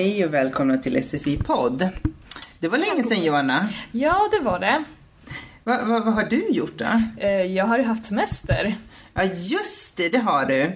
Hej 0.00 0.24
och 0.24 0.34
välkomna 0.34 0.76
till 0.78 0.96
SFI-podd. 1.02 1.88
Det 2.58 2.68
var 2.68 2.78
länge 2.78 3.02
sedan 3.02 3.24
Johanna. 3.24 3.68
Ja, 3.92 4.28
det 4.30 4.40
var 4.40 4.58
det. 4.58 4.84
Va, 5.64 5.78
va, 5.84 6.00
vad 6.04 6.14
har 6.14 6.24
du 6.24 6.48
gjort 6.48 6.78
då? 6.78 6.84
Eh, 7.18 7.30
Jag 7.30 7.64
har 7.66 7.78
ju 7.78 7.84
haft 7.84 8.04
semester. 8.04 8.74
Ja, 9.14 9.24
just 9.24 9.96
det, 9.96 10.08
det 10.08 10.18
har 10.18 10.46
du. 10.46 10.72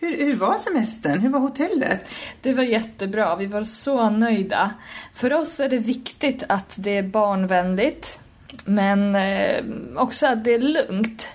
Hur, 0.00 0.18
hur 0.18 0.36
var 0.36 0.56
semestern? 0.56 1.18
Hur 1.20 1.28
var 1.30 1.40
hotellet? 1.40 2.14
Det 2.42 2.52
var 2.52 2.62
jättebra, 2.62 3.36
vi 3.36 3.46
var 3.46 3.64
så 3.64 4.10
nöjda. 4.10 4.70
För 5.14 5.32
oss 5.32 5.60
är 5.60 5.68
det 5.68 5.78
viktigt 5.78 6.42
att 6.48 6.72
det 6.76 6.96
är 6.98 7.02
barnvänligt, 7.02 8.18
men 8.64 9.14
eh, 9.14 9.64
också 9.96 10.26
att 10.26 10.44
det 10.44 10.54
är 10.54 10.58
lugnt. 10.58 11.28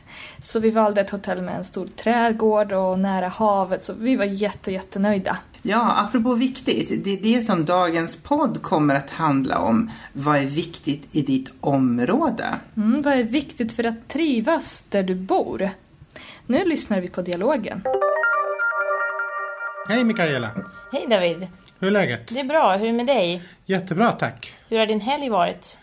Så 0.43 0.59
vi 0.59 0.71
valde 0.71 1.01
ett 1.01 1.09
hotell 1.09 1.41
med 1.41 1.55
en 1.55 1.63
stor 1.63 1.87
trädgård 1.87 2.71
och 2.71 2.99
nära 2.99 3.27
havet, 3.27 3.83
så 3.83 3.93
vi 3.93 4.15
var 4.15 4.25
jätte, 4.25 4.71
jättenöjda. 4.71 5.37
Ja, 5.61 5.95
apropå 5.97 6.35
viktigt, 6.35 7.03
det 7.03 7.13
är 7.13 7.35
det 7.35 7.41
som 7.41 7.65
dagens 7.65 8.23
podd 8.23 8.61
kommer 8.61 8.95
att 8.95 9.09
handla 9.09 9.59
om. 9.59 9.91
Vad 10.13 10.37
är 10.37 10.45
viktigt 10.45 11.07
i 11.11 11.21
ditt 11.21 11.51
område? 11.61 12.55
Mm, 12.77 13.01
vad 13.01 13.13
är 13.13 13.23
viktigt 13.23 13.73
för 13.73 13.83
att 13.83 14.07
trivas 14.07 14.85
där 14.89 15.03
du 15.03 15.15
bor? 15.15 15.69
Nu 16.47 16.65
lyssnar 16.65 17.01
vi 17.01 17.09
på 17.09 17.21
dialogen. 17.21 17.81
Hej 19.89 20.03
Mikaela! 20.03 20.49
Hej 20.91 21.05
David! 21.09 21.47
Hur 21.79 21.87
är 21.87 21.91
läget? 21.91 22.27
Det 22.27 22.39
är 22.39 22.43
bra, 22.43 22.71
hur 22.71 22.87
är 22.87 22.91
det 22.91 22.97
med 22.97 23.07
dig? 23.07 23.43
Jättebra 23.65 24.11
tack! 24.11 24.55
Hur 24.69 24.79
har 24.79 24.85
din 24.85 25.01
helg 25.01 25.29
varit? 25.29 25.77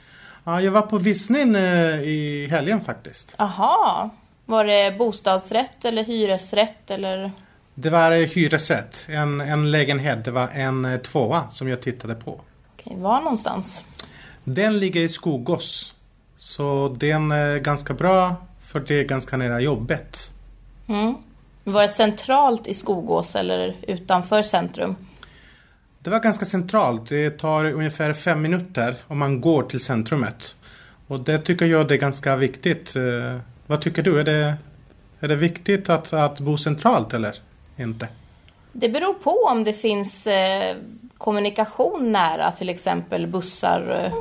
Ja, 0.45 0.61
jag 0.61 0.73
var 0.73 0.83
på 0.83 0.99
visning 0.99 1.55
eh, 1.55 2.01
i 2.01 2.49
helgen 2.51 2.81
faktiskt. 2.81 3.35
Aha, 3.39 4.11
var 4.45 4.65
det 4.65 4.99
bostadsrätt 4.99 5.85
eller 5.85 6.05
hyresrätt 6.05 6.91
eller? 6.91 7.33
Det 7.79 7.91
var 7.91 8.13
hyresrätt, 8.35 9.07
en, 9.09 9.41
en 9.41 9.71
lägenhet. 9.71 10.25
Det 10.25 10.31
var 10.31 10.49
en 10.49 10.85
eh, 10.85 10.99
tvåa 10.99 11.51
som 11.51 11.69
jag 11.69 11.81
tittade 11.83 12.15
på. 12.15 12.41
Okej, 12.73 12.97
var 12.97 13.21
någonstans? 13.21 13.85
Den 14.45 14.79
ligger 14.79 15.01
i 15.01 15.09
Skogås. 15.09 15.95
Så 16.37 16.97
den 16.99 17.31
är 17.31 17.59
ganska 17.59 17.95
bra 17.95 18.37
för 18.61 18.81
det 18.81 19.01
är 19.01 19.05
ganska 19.05 19.37
nära 19.37 19.61
jobbet. 19.61 20.31
Mm. 20.87 21.15
Var 21.65 21.83
det 21.83 21.89
centralt 21.89 22.67
i 22.67 22.75
Skogås 22.75 23.35
eller 23.35 23.77
utanför 23.83 24.43
centrum? 24.43 24.97
Det 25.99 26.11
var 26.11 26.21
ganska 26.21 26.45
centralt. 26.45 27.09
Det 27.09 27.31
tar 27.31 27.65
ungefär 27.65 28.13
fem 28.13 28.43
minuter 28.43 28.97
om 29.07 29.19
man 29.19 29.41
går 29.41 29.63
till 29.63 29.81
centrumet. 29.81 30.55
Och 31.07 31.21
det 31.21 31.39
tycker 31.39 31.67
jag 31.67 31.89
det 31.89 31.95
är 31.95 31.99
ganska 31.99 32.37
viktigt. 32.37 32.97
Eh, 32.97 33.41
Vad 33.67 33.81
tycker 33.81 34.03
du? 34.03 34.21
Är 34.21 34.25
det, 34.25 34.57
är 35.21 35.29
det 35.29 35.37
viktigt 35.37 35.89
att, 35.89 36.13
att 36.13 36.41
bo 36.41 36.57
centralt 36.59 37.15
eller 37.15 37.35
inte? 37.77 38.09
Det 38.73 38.89
beror 38.89 39.15
på 39.15 39.31
om 39.51 39.65
det 39.65 39.73
finns 39.73 40.27
eh, 40.27 40.77
kommunikation 41.19 42.13
nära, 42.13 42.53
till 42.53 42.69
exempel 42.69 43.27
bussar 43.27 44.05
eh, 44.05 44.13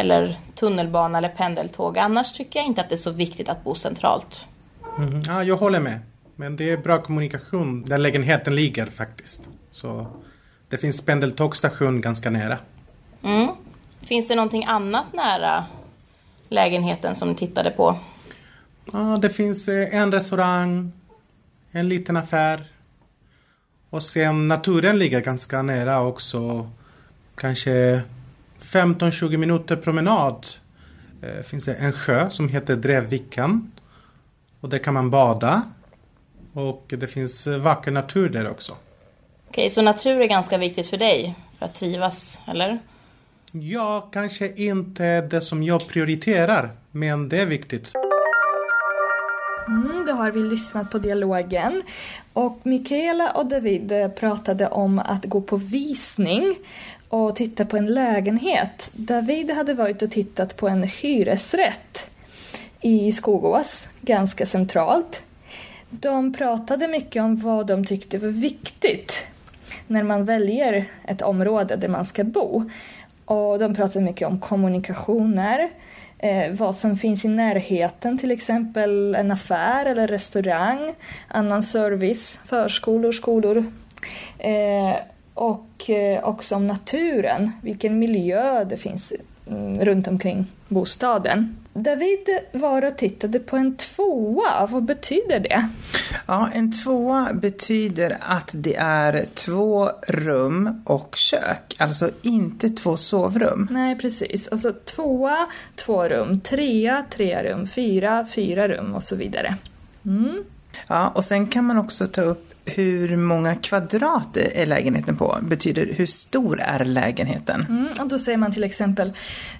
eller 0.00 0.38
tunnelbana 0.54 1.18
eller 1.18 1.28
pendeltåg. 1.28 1.98
Annars 1.98 2.32
tycker 2.32 2.58
jag 2.58 2.66
inte 2.66 2.80
att 2.80 2.88
det 2.88 2.94
är 2.94 2.96
så 2.96 3.10
viktigt 3.10 3.48
att 3.48 3.64
bo 3.64 3.74
centralt. 3.74 4.46
Mhm. 4.98 5.22
Ja, 5.26 5.42
jag 5.42 5.56
håller 5.56 5.80
med. 5.80 6.00
Men 6.36 6.56
det 6.56 6.70
är 6.70 6.76
bra 6.76 7.02
kommunikation 7.02 7.84
där 7.84 7.98
lägenheten 7.98 8.54
ligger 8.54 8.86
faktiskt. 8.86 9.42
Så 9.70 10.06
det 10.68 10.78
finns 10.78 11.06
pendeltågstation 11.06 12.00
ganska 12.00 12.30
nära. 12.30 12.58
Mm. 13.22 13.48
Finns 14.00 14.28
det 14.28 14.34
någonting 14.34 14.64
annat 14.64 15.12
nära 15.12 15.64
lägenheten 16.48 17.14
som 17.14 17.28
du 17.28 17.34
tittade 17.34 17.70
på? 17.70 17.98
Ja, 18.92 19.18
det 19.22 19.30
finns 19.30 19.68
eh, 19.68 19.94
en 19.94 20.12
restaurang, 20.12 20.92
en 21.76 21.88
liten 21.88 22.16
affär. 22.16 22.64
Och 23.90 24.02
sen 24.02 24.48
naturen 24.48 24.98
ligger 24.98 25.20
ganska 25.20 25.62
nära 25.62 26.00
också. 26.00 26.70
Kanske 27.34 28.00
15-20 28.58 29.36
minuter 29.36 29.76
promenad. 29.76 30.46
Eh, 31.22 31.42
finns 31.42 31.64
det 31.64 31.74
en 31.74 31.92
sjö 31.92 32.30
som 32.30 32.48
heter 32.48 32.76
Drevviken. 32.76 33.72
Och 34.60 34.68
där 34.68 34.78
kan 34.78 34.94
man 34.94 35.10
bada. 35.10 35.62
Och 36.52 36.84
det 36.88 37.06
finns 37.06 37.46
vacker 37.46 37.90
natur 37.90 38.28
där 38.28 38.50
också. 38.50 38.76
Okej, 39.48 39.70
så 39.70 39.82
natur 39.82 40.20
är 40.20 40.26
ganska 40.26 40.58
viktigt 40.58 40.86
för 40.86 40.96
dig 40.96 41.34
för 41.58 41.66
att 41.66 41.74
trivas, 41.74 42.40
eller? 42.46 42.78
Ja, 43.52 44.08
kanske 44.12 44.52
inte 44.54 45.20
det 45.20 45.40
som 45.40 45.62
jag 45.62 45.88
prioriterar. 45.88 46.70
Men 46.90 47.28
det 47.28 47.40
är 47.40 47.46
viktigt. 47.46 47.92
Mm, 49.68 50.06
då 50.06 50.12
har 50.12 50.30
vi 50.30 50.40
lyssnat 50.40 50.90
på 50.90 50.98
dialogen. 50.98 51.82
Och 52.32 52.60
Michaela 52.62 53.30
och 53.30 53.46
David 53.46 53.92
eh, 53.92 54.08
pratade 54.08 54.68
om 54.68 54.98
att 54.98 55.24
gå 55.24 55.40
på 55.40 55.56
visning 55.56 56.54
och 57.08 57.36
titta 57.36 57.64
på 57.64 57.76
en 57.76 57.86
lägenhet. 57.86 58.90
David 58.92 59.50
hade 59.50 59.74
varit 59.74 60.02
och 60.02 60.10
tittat 60.10 60.56
på 60.56 60.68
en 60.68 60.82
hyresrätt 60.82 62.10
i 62.80 63.12
Skogås, 63.12 63.86
ganska 64.00 64.46
centralt. 64.46 65.22
De 65.90 66.32
pratade 66.32 66.88
mycket 66.88 67.22
om 67.22 67.36
vad 67.36 67.66
de 67.66 67.84
tyckte 67.84 68.18
var 68.18 68.28
viktigt 68.28 69.26
när 69.86 70.02
man 70.02 70.24
väljer 70.24 70.84
ett 71.04 71.22
område 71.22 71.76
där 71.76 71.88
man 71.88 72.06
ska 72.06 72.24
bo. 72.24 72.70
Och 73.26 73.58
de 73.58 73.74
pratar 73.74 74.00
mycket 74.00 74.28
om 74.28 74.40
kommunikationer, 74.40 75.68
eh, 76.18 76.52
vad 76.52 76.76
som 76.76 76.96
finns 76.96 77.24
i 77.24 77.28
närheten, 77.28 78.18
till 78.18 78.30
exempel 78.30 79.14
en 79.14 79.30
affär 79.30 79.86
eller 79.86 80.06
restaurang, 80.06 80.94
annan 81.28 81.62
service, 81.62 82.38
förskolor, 82.46 83.12
skolor. 83.12 83.64
Eh, 84.38 84.94
och 85.34 85.90
eh, 85.90 86.24
också 86.24 86.54
om 86.54 86.66
naturen, 86.66 87.52
vilken 87.62 87.98
miljö 87.98 88.64
det 88.64 88.76
finns 88.76 89.12
mm, 89.48 89.80
runt 89.80 90.08
omkring 90.08 90.46
bostaden. 90.68 91.56
David 91.76 92.28
var 92.52 92.84
och 92.84 92.96
tittade 92.96 93.38
på 93.40 93.56
en 93.56 93.76
tvåa, 93.76 94.66
vad 94.66 94.84
betyder 94.84 95.40
det? 95.40 95.68
Ja, 96.26 96.50
en 96.54 96.72
tvåa 96.72 97.32
betyder 97.32 98.18
att 98.20 98.50
det 98.54 98.76
är 98.76 99.26
två 99.34 99.90
rum 100.08 100.82
och 100.86 101.16
kök. 101.16 101.76
Alltså 101.78 102.10
inte 102.22 102.70
två 102.70 102.96
sovrum. 102.96 103.68
Nej, 103.70 103.98
precis. 103.98 104.48
Alltså 104.48 104.72
tvåa, 104.72 105.46
två 105.74 106.08
rum, 106.08 106.40
trea, 106.40 107.04
tre 107.10 107.42
rum, 107.42 107.66
fyra, 107.66 108.26
fyra 108.34 108.68
rum 108.68 108.94
och 108.94 109.02
så 109.02 109.16
vidare. 109.16 109.56
Mm. 110.06 110.44
Ja, 110.86 111.08
och 111.08 111.24
sen 111.24 111.46
kan 111.46 111.64
man 111.64 111.78
också 111.78 112.06
ta 112.06 112.22
upp 112.22 112.45
hur 112.66 113.16
många 113.16 113.54
kvadrat 113.54 114.36
är 114.36 114.66
lägenheten 114.66 115.16
på? 115.16 115.38
Betyder 115.42 115.86
hur 115.86 116.06
stor 116.06 116.60
är 116.60 116.84
lägenheten? 116.84 117.66
Mm, 117.68 117.88
och 118.00 118.08
då 118.08 118.18
säger 118.18 118.38
man 118.38 118.52
till 118.52 118.64
exempel, 118.64 119.12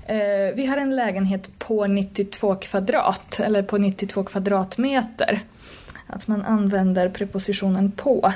eh, 0.06 0.17
vi 0.55 0.67
har 0.67 0.77
en 0.77 0.97
lägenhet 0.97 1.59
på 1.59 1.87
92 1.87 2.55
kvadrat, 2.55 3.41
eller 3.41 3.62
på 3.62 3.78
92 3.78 4.25
kvadratmeter. 4.25 5.41
Att 6.06 6.27
man 6.28 6.43
använder 6.43 7.09
prepositionen 7.09 7.93
på. 7.93 8.33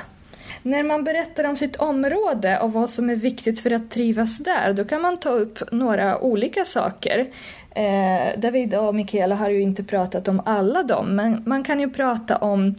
När 0.63 0.83
man 0.83 1.03
berättar 1.03 1.43
om 1.43 1.57
sitt 1.57 1.75
område 1.75 2.59
och 2.59 2.73
vad 2.73 2.89
som 2.89 3.09
är 3.09 3.15
viktigt 3.15 3.59
för 3.59 3.71
att 3.71 3.91
trivas 3.91 4.37
där, 4.37 4.73
då 4.73 4.85
kan 4.85 5.01
man 5.01 5.17
ta 5.17 5.29
upp 5.29 5.71
några 5.71 6.19
olika 6.19 6.65
saker. 6.65 7.27
Eh, 7.75 8.39
David 8.39 8.75
och 8.75 8.95
Mikaela 8.95 9.35
har 9.35 9.49
ju 9.49 9.61
inte 9.61 9.83
pratat 9.83 10.27
om 10.27 10.41
alla 10.45 10.83
dem, 10.83 11.15
men 11.15 11.43
man 11.45 11.63
kan 11.63 11.79
ju 11.79 11.89
prata 11.89 12.37
om 12.37 12.75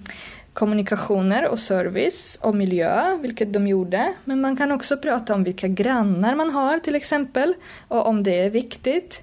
kommunikationer 0.52 1.48
och 1.48 1.58
service 1.58 2.38
och 2.40 2.54
miljö, 2.54 3.18
vilket 3.20 3.52
de 3.52 3.66
gjorde. 3.66 4.14
Men 4.24 4.40
man 4.40 4.56
kan 4.56 4.72
också 4.72 4.96
prata 4.96 5.34
om 5.34 5.44
vilka 5.44 5.68
grannar 5.68 6.34
man 6.34 6.50
har 6.50 6.78
till 6.78 6.94
exempel 6.94 7.54
och 7.88 8.06
om 8.06 8.22
det 8.22 8.40
är 8.40 8.50
viktigt. 8.50 9.20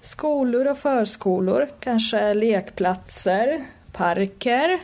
Skolor 0.00 0.66
och 0.66 0.78
förskolor, 0.78 1.68
kanske 1.80 2.34
lekplatser, 2.34 3.64
parker. 3.92 4.78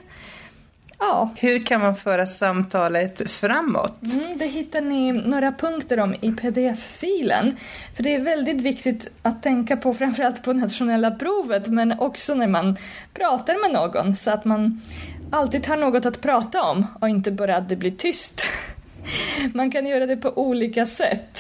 Ja, 0.99 1.31
Hur 1.37 1.67
kan 1.67 1.81
man 1.81 1.97
föra 1.97 2.27
samtalet 2.27 3.31
framåt? 3.31 4.03
Mm, 4.13 4.39
det 4.39 4.47
hittar 4.47 4.81
ni 4.81 5.13
några 5.13 5.53
punkter 5.53 6.01
om 6.01 6.15
i 6.21 6.33
pdf-filen. 6.33 7.57
För 7.97 8.03
det 8.03 8.15
är 8.15 8.21
väldigt 8.21 8.63
viktigt 8.63 9.09
att 9.23 9.43
tänka 9.43 9.77
på 9.77 9.95
framförallt 9.95 10.43
på 10.43 10.53
nationella 10.53 11.11
provet 11.11 11.67
men 11.67 11.99
också 11.99 12.35
när 12.35 12.47
man 12.47 12.77
pratar 13.15 13.63
med 13.63 13.73
någon 13.73 14.17
så 14.17 14.31
att 14.31 14.45
man 14.45 14.81
alltid 15.35 15.67
har 15.67 15.77
något 15.77 16.07
att 16.07 16.21
prata 16.21 16.63
om 16.63 16.87
och 17.01 17.09
inte 17.09 17.31
bara 17.31 17.57
att 17.57 17.69
det 17.69 17.77
blir 17.77 17.91
tyst. 17.91 18.43
Man 19.55 19.71
kan 19.71 19.87
göra 19.87 20.07
det 20.07 20.17
på 20.17 20.39
olika 20.39 20.87
sätt. 20.87 21.39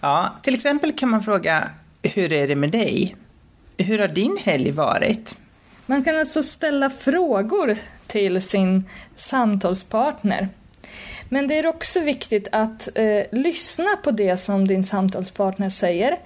Ja, 0.00 0.34
till 0.42 0.54
exempel 0.54 0.92
kan 0.92 1.08
man 1.08 1.22
fråga 1.22 1.70
hur 2.02 2.32
är 2.32 2.48
det 2.48 2.56
med 2.56 2.70
dig? 2.70 3.16
Hur 3.76 3.98
har 3.98 4.08
din 4.08 4.38
helg 4.44 4.70
varit? 4.70 5.36
Man 5.86 6.04
kan 6.04 6.16
alltså 6.16 6.42
ställa 6.42 6.90
frågor 6.90 7.76
till 8.06 8.42
sin 8.42 8.84
samtalspartner. 9.16 10.48
Men 11.28 11.48
det 11.48 11.58
är 11.58 11.66
också 11.66 12.00
viktigt 12.00 12.48
att 12.52 12.88
eh, 12.94 13.22
lyssna 13.32 13.96
på 14.04 14.10
det 14.10 14.36
som 14.36 14.68
din 14.68 14.84
samtalspartner 14.84 15.70
säger 15.70 16.18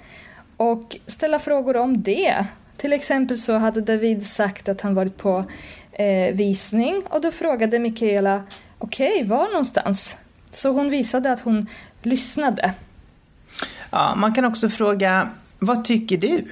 och 0.57 0.97
ställa 1.07 1.39
frågor 1.39 1.77
om 1.77 2.03
det. 2.03 2.47
Till 2.77 2.93
exempel 2.93 3.39
så 3.39 3.53
hade 3.53 3.81
David 3.81 4.27
sagt 4.27 4.69
att 4.69 4.81
han 4.81 4.95
varit 4.95 5.17
på 5.17 5.45
eh, 5.93 6.35
visning 6.35 7.03
och 7.09 7.21
då 7.21 7.31
frågade 7.31 7.79
Mikaela 7.79 8.43
okej, 8.79 9.13
okay, 9.13 9.25
var 9.25 9.49
någonstans? 9.49 10.17
Så 10.51 10.71
hon 10.71 10.91
visade 10.91 11.33
att 11.33 11.41
hon 11.41 11.67
lyssnade. 12.03 12.73
Ja, 13.91 14.15
man 14.15 14.35
kan 14.35 14.45
också 14.45 14.69
fråga, 14.69 15.31
vad 15.59 15.85
tycker 15.85 16.17
du? 16.17 16.45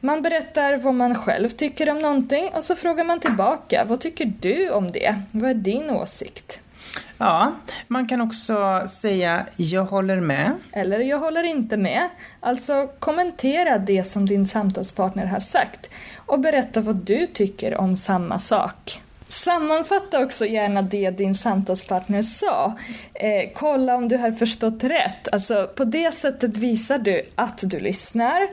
Man 0.00 0.22
berättar 0.22 0.76
vad 0.76 0.94
man 0.94 1.14
själv 1.14 1.48
tycker 1.48 1.90
om 1.90 1.98
någonting 1.98 2.50
och 2.54 2.64
så 2.64 2.76
frågar 2.76 3.04
man 3.04 3.20
tillbaka, 3.20 3.84
vad 3.88 4.00
tycker 4.00 4.32
du 4.40 4.70
om 4.70 4.92
det? 4.92 5.14
Vad 5.32 5.50
är 5.50 5.54
din 5.54 5.90
åsikt? 5.90 6.61
Ja, 7.18 7.52
man 7.88 8.08
kan 8.08 8.20
också 8.20 8.84
säga 8.88 9.46
jag 9.56 9.84
håller 9.84 10.20
med. 10.20 10.52
Eller 10.72 10.98
jag 10.98 11.18
håller 11.18 11.42
inte 11.42 11.76
med. 11.76 12.08
Alltså 12.40 12.90
kommentera 12.98 13.78
det 13.78 14.04
som 14.04 14.26
din 14.26 14.44
samtalspartner 14.44 15.26
har 15.26 15.40
sagt 15.40 15.90
och 16.26 16.40
berätta 16.40 16.80
vad 16.80 16.96
du 16.96 17.26
tycker 17.26 17.76
om 17.76 17.96
samma 17.96 18.38
sak. 18.38 19.00
Sammanfatta 19.28 20.24
också 20.24 20.46
gärna 20.46 20.82
det 20.82 21.10
din 21.10 21.34
samtalspartner 21.34 22.22
sa. 22.22 22.78
Eh, 23.14 23.50
kolla 23.54 23.96
om 23.96 24.08
du 24.08 24.16
har 24.16 24.32
förstått 24.32 24.84
rätt. 24.84 25.28
Alltså, 25.32 25.70
på 25.74 25.84
det 25.84 26.14
sättet 26.14 26.56
visar 26.56 26.98
du 26.98 27.22
att 27.34 27.60
du 27.62 27.80
lyssnar 27.80 28.48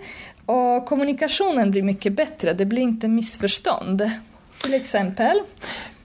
och 0.46 0.86
kommunikationen 0.86 1.72
blir 1.72 1.84
mycket 1.84 2.14
bättre. 2.14 2.54
Det 2.54 2.66
blir 2.66 2.84
inte 2.84 3.08
missförstånd. 3.08 4.12
Till 4.64 4.74
exempel. 4.74 5.42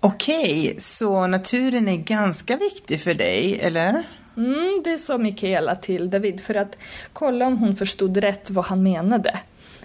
Okej, 0.06 0.74
så 0.78 1.26
naturen 1.26 1.88
är 1.88 1.96
ganska 1.96 2.56
viktig 2.56 3.00
för 3.00 3.14
dig, 3.14 3.60
eller? 3.60 4.02
Mm, 4.36 4.82
det 4.84 4.98
sa 4.98 5.18
Mikaela 5.18 5.74
till 5.74 6.10
David 6.10 6.40
för 6.40 6.54
att 6.54 6.78
kolla 7.12 7.46
om 7.46 7.58
hon 7.58 7.76
förstod 7.76 8.16
rätt 8.16 8.50
vad 8.50 8.64
han 8.64 8.82
menade. 8.82 9.38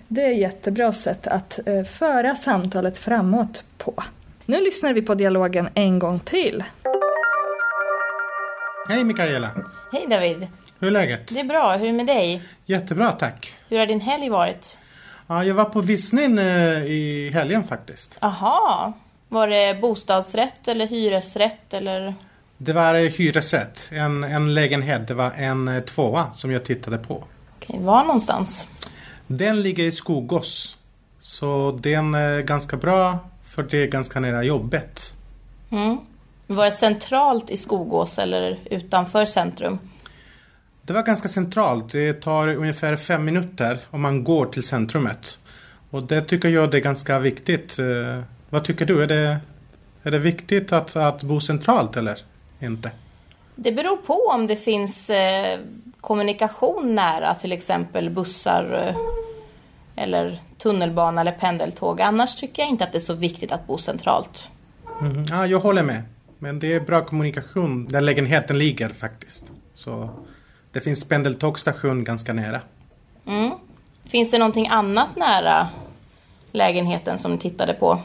Det 0.07 0.21
är 0.21 0.31
ett 0.31 0.38
jättebra 0.38 0.94
sätt 0.94 1.27
att 1.27 1.60
eh, 1.66 1.83
föra 1.83 2.36
samtalet 2.36 2.98
framåt 2.98 3.63
på. 3.77 4.04
Nu 4.45 4.63
lyssnar 4.63 4.94
vi 4.94 5.01
på 5.01 5.16
dialogen 5.16 5.69
en 5.74 6.00
gång 6.00 6.19
till. 6.19 6.63
Hej 8.89 9.04
Mikaela! 9.04 9.50
Hej 9.92 10.06
David! 10.10 10.48
Hur 10.80 10.88
är 10.88 10.92
läget? 10.92 11.27
Det 11.27 11.39
är 11.39 11.44
bra, 11.44 11.71
hur 11.71 11.88
är 11.88 11.92
det 11.92 11.98
med 11.98 12.07
dig? 12.07 12.42
Jättebra 12.66 13.12
tack! 13.12 13.57
Hur 13.69 13.80
har 13.80 13.86
din 13.86 14.01
helg 14.01 14.30
varit? 14.30 14.80
Ja, 15.27 15.44
jag 15.44 15.56
var 15.56 15.66
på 15.66 15.81
visning 15.81 16.38
eh, 16.38 16.83
i 16.83 17.31
helgen 17.33 17.63
faktiskt. 17.63 18.18
Aha, 18.21 18.94
var 19.29 19.47
det 19.47 19.81
bostadsrätt 19.81 20.67
eller 20.67 20.87
hyresrätt 20.87 21.73
eller? 21.73 22.15
Det 22.57 22.73
var 22.73 22.95
eh, 22.95 23.01
hyresrätt, 23.01 23.89
en, 23.91 24.23
en 24.23 24.53
lägenhet. 24.53 25.07
Det 25.07 25.13
var 25.13 25.31
en 25.31 25.67
eh, 25.67 25.81
tvåa 25.81 26.33
som 26.33 26.51
jag 26.51 26.65
tittade 26.65 26.97
på. 26.97 27.23
Okej, 27.55 27.79
var 27.79 28.03
någonstans? 28.03 28.67
Den 29.27 29.61
ligger 29.61 29.83
i 29.83 29.91
Skogås. 29.91 30.75
Så 31.19 31.79
den 31.81 32.15
är 32.15 32.41
ganska 32.41 32.77
bra 32.77 33.19
för 33.43 33.63
det 33.63 33.83
är 33.83 33.87
ganska 33.87 34.19
nära 34.19 34.43
jobbet. 34.43 35.13
Mm. 35.69 35.97
Var 36.47 36.65
det 36.65 36.71
centralt 36.71 37.49
i 37.49 37.57
Skogås 37.57 38.17
eller 38.17 38.59
utanför 38.65 39.25
centrum? 39.25 39.79
Det 40.81 40.93
var 40.93 41.03
ganska 41.03 41.27
centralt. 41.27 41.91
Det 41.91 42.13
tar 42.13 42.47
ungefär 42.47 42.95
fem 42.95 43.25
minuter 43.25 43.79
om 43.89 44.01
man 44.01 44.23
går 44.23 44.45
till 44.45 44.63
centrumet. 44.63 45.37
Och 45.89 46.03
det 46.03 46.21
tycker 46.21 46.49
jag 46.49 46.71
det 46.71 46.77
är 46.77 46.81
ganska 46.81 47.19
viktigt. 47.19 47.79
Vad 48.49 48.63
tycker 48.63 48.85
du? 48.85 49.03
Är 49.03 49.07
det, 49.07 49.39
är 50.03 50.11
det 50.11 50.19
viktigt 50.19 50.71
att, 50.71 50.95
att 50.95 51.23
bo 51.23 51.39
centralt 51.39 51.97
eller 51.97 52.17
inte? 52.59 52.91
Det 53.55 53.71
beror 53.71 53.97
på 53.97 54.13
om 54.33 54.47
det 54.47 54.55
finns 54.55 55.09
eh, 55.09 55.59
kommunikation 56.01 56.95
nära, 56.95 57.35
till 57.35 57.51
exempel 57.51 58.09
bussar 58.09 58.87
eh, 58.87 58.95
eller 60.03 60.41
tunnelbana 60.57 61.21
eller 61.21 61.31
pendeltåg. 61.31 62.01
Annars 62.01 62.35
tycker 62.35 62.61
jag 62.61 62.69
inte 62.69 62.83
att 62.83 62.91
det 62.91 62.97
är 62.97 62.99
så 62.99 63.13
viktigt 63.13 63.51
att 63.51 63.67
bo 63.67 63.77
centralt. 63.77 64.49
Mm. 65.01 65.25
Ja, 65.29 65.45
jag 65.45 65.59
håller 65.59 65.83
med. 65.83 66.03
Men 66.39 66.59
det 66.59 66.73
är 66.73 66.79
bra 66.79 67.05
kommunikation 67.05 67.87
där 67.87 68.01
lägenheten 68.01 68.57
ligger 68.57 68.89
faktiskt. 68.89 69.45
Så 69.75 70.09
det 70.71 70.81
finns 70.81 71.07
pendeltågstation 71.07 72.03
ganska 72.03 72.33
nära. 72.33 72.61
Mm. 73.25 73.51
Finns 74.05 74.31
det 74.31 74.37
någonting 74.37 74.67
annat 74.67 75.15
nära 75.15 75.69
lägenheten 76.51 77.17
som 77.17 77.31
du 77.31 77.37
tittade 77.37 77.73
på? 77.73 78.01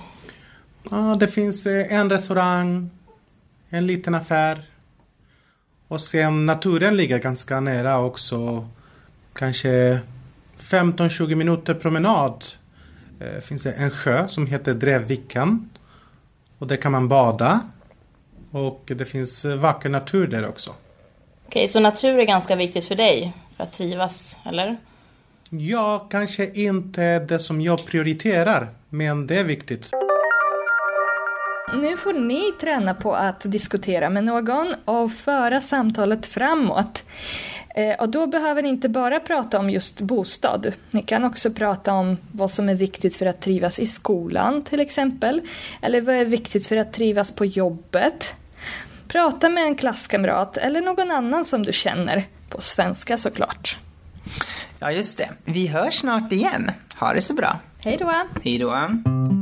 Ja, 0.90 1.16
det 1.20 1.28
finns 1.28 1.66
eh, 1.66 1.92
en 1.92 2.10
restaurang, 2.10 2.90
en 3.68 3.86
liten 3.86 4.14
affär. 4.14 4.62
Och 5.88 6.00
sen 6.00 6.46
naturen 6.46 6.96
ligger 6.96 7.18
ganska 7.18 7.60
nära 7.60 7.98
också. 7.98 8.68
Kanske 9.32 9.98
15-20 10.58 11.34
minuter 11.34 11.74
promenad. 11.74 12.44
Eh, 13.20 13.40
finns 13.40 13.62
det 13.62 13.72
en 13.72 13.90
sjö 13.90 14.28
som 14.28 14.46
heter 14.46 14.74
Drevviken. 14.74 15.70
Och 16.58 16.66
där 16.66 16.76
kan 16.76 16.92
man 16.92 17.08
bada. 17.08 17.60
Och 18.50 18.82
det 18.86 19.04
finns 19.04 19.44
eh, 19.44 19.56
vacker 19.56 19.88
natur 19.88 20.26
där 20.26 20.48
också. 20.48 20.74
Okej, 21.46 21.68
så 21.68 21.80
natur 21.80 22.18
är 22.18 22.24
ganska 22.24 22.56
viktigt 22.56 22.84
för 22.84 22.94
dig 22.94 23.32
för 23.56 23.64
att 23.64 23.72
trivas, 23.72 24.36
eller? 24.44 24.76
Ja, 25.50 26.06
kanske 26.10 26.50
inte 26.54 27.18
det 27.18 27.38
som 27.38 27.60
jag 27.60 27.86
prioriterar. 27.86 28.68
Men 28.88 29.26
det 29.26 29.38
är 29.38 29.44
viktigt. 29.44 29.90
Nu 31.80 31.96
får 31.96 32.12
ni 32.12 32.52
träna 32.60 32.94
på 32.94 33.14
att 33.14 33.40
diskutera 33.40 34.10
med 34.10 34.24
någon 34.24 34.74
och 34.84 35.12
föra 35.12 35.60
samtalet 35.60 36.26
framåt. 36.26 37.02
Eh, 37.74 37.94
och 38.00 38.08
då 38.08 38.26
behöver 38.26 38.62
ni 38.62 38.68
inte 38.68 38.88
bara 38.88 39.20
prata 39.20 39.58
om 39.58 39.70
just 39.70 40.00
bostad. 40.00 40.72
Ni 40.90 41.02
kan 41.02 41.24
också 41.24 41.50
prata 41.50 41.92
om 41.92 42.16
vad 42.32 42.50
som 42.50 42.68
är 42.68 42.74
viktigt 42.74 43.16
för 43.16 43.26
att 43.26 43.40
trivas 43.40 43.78
i 43.78 43.86
skolan 43.86 44.62
till 44.62 44.80
exempel. 44.80 45.40
Eller 45.82 46.00
vad 46.00 46.14
är 46.14 46.24
viktigt 46.24 46.66
för 46.66 46.76
att 46.76 46.92
trivas 46.92 47.32
på 47.32 47.44
jobbet. 47.44 48.34
Prata 49.08 49.48
med 49.48 49.64
en 49.64 49.74
klasskamrat 49.74 50.56
eller 50.56 50.80
någon 50.80 51.10
annan 51.10 51.44
som 51.44 51.62
du 51.62 51.72
känner. 51.72 52.24
På 52.48 52.60
svenska 52.60 53.18
såklart. 53.18 53.78
Ja, 54.78 54.92
just 54.92 55.18
det. 55.18 55.28
Vi 55.44 55.66
hörs 55.66 55.94
snart 55.94 56.32
igen. 56.32 56.70
Ha 57.00 57.12
det 57.12 57.22
så 57.22 57.34
bra. 57.34 57.58
Hej 57.78 57.96
då! 57.96 58.12
Hej 58.44 58.58
då. 58.58 59.33